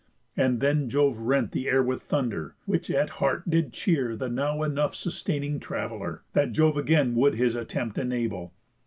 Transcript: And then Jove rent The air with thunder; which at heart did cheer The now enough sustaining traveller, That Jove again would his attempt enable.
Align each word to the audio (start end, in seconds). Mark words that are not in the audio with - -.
And 0.35 0.61
then 0.61 0.89
Jove 0.89 1.19
rent 1.19 1.51
The 1.51 1.67
air 1.67 1.83
with 1.83 2.01
thunder; 2.01 2.55
which 2.65 2.89
at 2.89 3.11
heart 3.21 3.47
did 3.47 3.71
cheer 3.71 4.15
The 4.15 4.29
now 4.29 4.63
enough 4.63 4.95
sustaining 4.95 5.59
traveller, 5.59 6.23
That 6.33 6.53
Jove 6.53 6.75
again 6.75 7.13
would 7.13 7.35
his 7.35 7.55
attempt 7.55 7.99
enable. 7.99 8.51